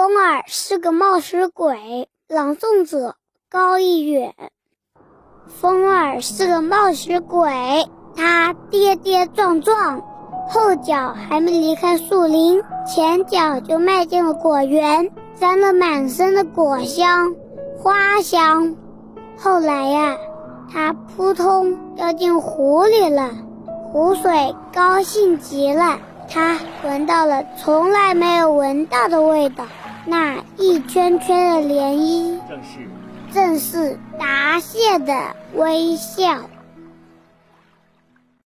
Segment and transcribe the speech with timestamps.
[0.00, 3.16] 风儿是个冒失鬼，朗诵者
[3.50, 4.34] 高一远。
[5.46, 7.52] 风儿是个冒失鬼，
[8.16, 10.00] 他跌跌撞撞，
[10.48, 17.34] 后脚还没离开树林，前脚就迈进了果园，沾了满身的果香、
[17.76, 18.74] 花香。
[19.36, 20.16] 后来呀，
[20.72, 23.32] 他扑通掉进湖里了，
[23.92, 29.66] 湖水高兴极了，他闻到了从来没有闻到的味道。
[30.06, 32.88] 那一圈圈的涟漪，正是，
[33.32, 36.40] 正是答谢的微笑。